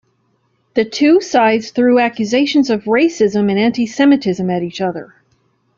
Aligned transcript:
The 0.73 0.83
two 0.83 1.21
sides 1.21 1.69
threw 1.69 1.99
accusations 1.99 2.71
of 2.71 2.85
racism 2.85 3.51
and 3.51 3.59
anti-Semitism 3.59 4.49
at 4.49 4.63
each 4.63 4.81
other. 4.81 5.13